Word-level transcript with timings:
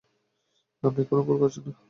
আপনি 0.83 1.01
কোনো 1.05 1.21
ভুল 1.23 1.37
করছেন 1.41 1.63
না। 1.65 1.71